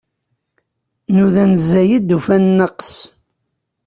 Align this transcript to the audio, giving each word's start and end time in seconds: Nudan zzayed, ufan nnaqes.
Nudan 1.15 1.51
zzayed, 1.63 2.07
ufan 2.17 2.43
nnaqes. 2.49 2.93